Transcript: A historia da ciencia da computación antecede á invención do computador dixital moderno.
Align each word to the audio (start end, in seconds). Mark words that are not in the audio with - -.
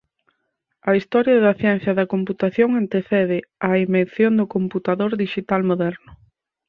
A 0.89 0.91
historia 0.99 1.37
da 1.45 1.57
ciencia 1.61 1.91
da 1.99 2.09
computación 2.13 2.69
antecede 2.81 3.37
á 3.69 3.71
invención 3.85 4.31
do 4.39 4.45
computador 4.55 5.11
dixital 5.23 5.61
moderno. 5.69 6.11